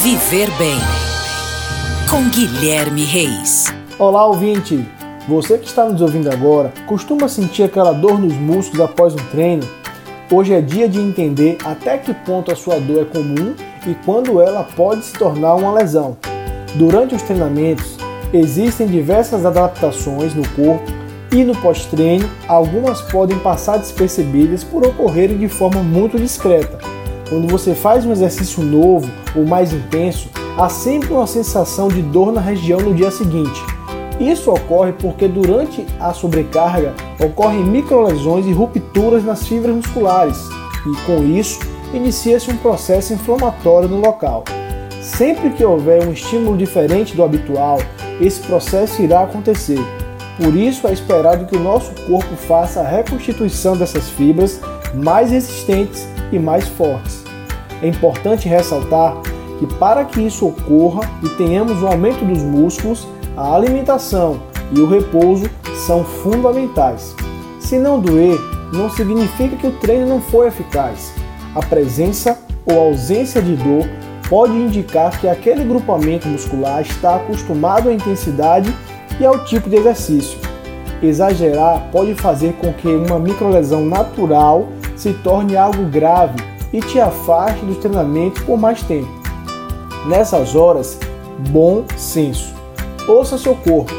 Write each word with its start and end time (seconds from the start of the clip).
Viver 0.00 0.48
Bem 0.52 0.78
com 2.08 2.28
Guilherme 2.28 3.02
Reis. 3.02 3.64
Olá, 3.98 4.24
ouvinte! 4.26 4.88
Você 5.26 5.58
que 5.58 5.66
está 5.66 5.86
nos 5.86 6.00
ouvindo 6.00 6.30
agora 6.30 6.72
costuma 6.86 7.26
sentir 7.26 7.64
aquela 7.64 7.90
dor 7.90 8.16
nos 8.16 8.34
músculos 8.34 8.80
após 8.80 9.14
um 9.14 9.24
treino? 9.32 9.66
Hoje 10.30 10.54
é 10.54 10.60
dia 10.60 10.88
de 10.88 11.00
entender 11.00 11.58
até 11.64 11.98
que 11.98 12.14
ponto 12.14 12.52
a 12.52 12.54
sua 12.54 12.78
dor 12.78 13.02
é 13.02 13.04
comum 13.06 13.56
e 13.88 13.94
quando 14.04 14.40
ela 14.40 14.62
pode 14.62 15.04
se 15.04 15.14
tornar 15.14 15.56
uma 15.56 15.72
lesão. 15.72 16.16
Durante 16.76 17.16
os 17.16 17.22
treinamentos, 17.22 17.96
existem 18.32 18.86
diversas 18.86 19.44
adaptações 19.44 20.32
no 20.32 20.48
corpo 20.50 20.92
e 21.32 21.42
no 21.42 21.56
pós-treino, 21.56 22.30
algumas 22.46 23.00
podem 23.02 23.38
passar 23.40 23.78
despercebidas 23.78 24.62
por 24.62 24.86
ocorrerem 24.86 25.38
de 25.38 25.48
forma 25.48 25.82
muito 25.82 26.16
discreta. 26.16 26.87
Quando 27.28 27.46
você 27.46 27.74
faz 27.74 28.06
um 28.06 28.12
exercício 28.12 28.62
novo 28.62 29.10
ou 29.36 29.44
mais 29.44 29.72
intenso, 29.72 30.30
há 30.56 30.68
sempre 30.70 31.12
uma 31.12 31.26
sensação 31.26 31.88
de 31.88 32.00
dor 32.00 32.32
na 32.32 32.40
região 32.40 32.80
no 32.80 32.94
dia 32.94 33.10
seguinte. 33.10 33.60
Isso 34.18 34.50
ocorre 34.50 34.92
porque 34.92 35.28
durante 35.28 35.86
a 36.00 36.14
sobrecarga 36.14 36.94
ocorrem 37.20 37.64
microlesões 37.64 38.46
e 38.46 38.52
rupturas 38.52 39.22
nas 39.22 39.46
fibras 39.46 39.76
musculares, 39.76 40.38
e 40.86 41.06
com 41.06 41.22
isso 41.22 41.60
inicia-se 41.92 42.50
um 42.50 42.56
processo 42.56 43.12
inflamatório 43.12 43.88
no 43.88 44.00
local. 44.00 44.44
Sempre 45.02 45.50
que 45.50 45.64
houver 45.64 46.06
um 46.06 46.12
estímulo 46.12 46.56
diferente 46.56 47.14
do 47.14 47.22
habitual, 47.22 47.78
esse 48.20 48.40
processo 48.40 49.02
irá 49.02 49.22
acontecer. 49.22 49.78
Por 50.36 50.54
isso 50.56 50.86
é 50.88 50.92
esperado 50.92 51.46
que 51.46 51.56
o 51.56 51.60
nosso 51.60 51.92
corpo 52.06 52.34
faça 52.36 52.80
a 52.80 52.88
reconstituição 52.88 53.76
dessas 53.76 54.08
fibras 54.08 54.60
mais 54.94 55.30
resistentes 55.30 56.08
e 56.32 56.38
mais 56.38 56.66
fortes. 56.68 57.24
É 57.82 57.88
importante 57.88 58.48
ressaltar 58.48 59.16
que 59.58 59.66
para 59.74 60.04
que 60.04 60.20
isso 60.20 60.46
ocorra 60.46 61.08
e 61.22 61.28
tenhamos 61.30 61.82
o 61.82 61.86
um 61.86 61.88
aumento 61.88 62.24
dos 62.24 62.42
músculos, 62.42 63.06
a 63.36 63.54
alimentação 63.54 64.40
e 64.72 64.80
o 64.80 64.88
repouso 64.88 65.48
são 65.86 66.04
fundamentais. 66.04 67.14
Se 67.60 67.78
não 67.78 68.00
doer, 68.00 68.38
não 68.72 68.90
significa 68.90 69.56
que 69.56 69.66
o 69.66 69.72
treino 69.72 70.06
não 70.06 70.20
foi 70.20 70.48
eficaz. 70.48 71.12
A 71.54 71.60
presença 71.60 72.38
ou 72.66 72.78
ausência 72.78 73.40
de 73.40 73.56
dor 73.56 73.86
pode 74.28 74.52
indicar 74.52 75.18
que 75.18 75.26
aquele 75.26 75.64
grupamento 75.64 76.28
muscular 76.28 76.82
está 76.82 77.16
acostumado 77.16 77.88
à 77.88 77.92
intensidade 77.92 78.74
e 79.18 79.24
ao 79.24 79.44
tipo 79.44 79.70
de 79.70 79.76
exercício. 79.76 80.38
Exagerar 81.02 81.88
pode 81.90 82.14
fazer 82.14 82.52
com 82.54 82.72
que 82.72 82.88
uma 82.88 83.18
microlesão 83.18 83.84
natural 83.84 84.68
se 84.98 85.14
torne 85.14 85.56
algo 85.56 85.84
grave 85.84 86.36
e 86.72 86.80
te 86.80 87.00
afaste 87.00 87.64
dos 87.64 87.78
treinamentos 87.78 88.42
por 88.42 88.58
mais 88.58 88.82
tempo. 88.82 89.08
Nessas 90.06 90.54
horas, 90.54 90.98
bom 91.50 91.84
senso. 91.96 92.54
Ouça 93.06 93.38
seu 93.38 93.54
corpo. 93.54 93.92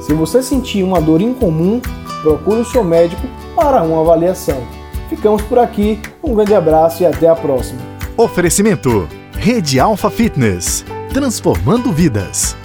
Se 0.00 0.12
você 0.14 0.42
sentir 0.42 0.84
uma 0.84 1.00
dor 1.00 1.20
incomum, 1.20 1.80
procure 2.22 2.60
o 2.60 2.64
seu 2.64 2.84
médico 2.84 3.22
para 3.56 3.82
uma 3.82 4.00
avaliação. 4.00 4.62
Ficamos 5.08 5.42
por 5.42 5.58
aqui, 5.58 6.00
um 6.22 6.34
grande 6.34 6.54
abraço 6.54 7.02
e 7.02 7.06
até 7.06 7.28
a 7.28 7.34
próxima. 7.34 7.80
Oferecimento: 8.16 9.08
Rede 9.32 9.80
Alfa 9.80 10.10
Fitness 10.10 10.84
transformando 11.12 11.92
vidas. 11.92 12.56